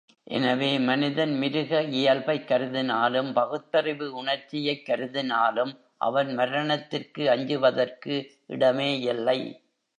எனவே, 0.27 0.79
மனிதன் 0.79 1.33
மிருக 1.37 1.81
இயல்பைக் 1.89 2.49
கருதினாலும், 2.49 3.33
பகுத்தறிவு 3.33 4.13
உணர்ச்சியைக் 4.15 4.83
கருதினாலும், 4.87 5.73
அவன் 6.01 6.33
மரணத்திற்கு 6.33 7.29
அஞ்சுவதற்கு 7.29 8.15
இடமேயில்லை. 8.49 9.39